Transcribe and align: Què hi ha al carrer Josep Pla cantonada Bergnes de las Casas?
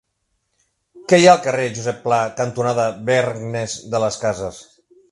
Què 1.13 1.19
hi 1.23 1.27
ha 1.27 1.35
al 1.35 1.43
carrer 1.49 1.67
Josep 1.77 2.01
Pla 2.09 2.19
cantonada 2.43 2.89
Bergnes 3.13 3.79
de 3.95 4.07
las 4.07 4.23
Casas? 4.27 4.69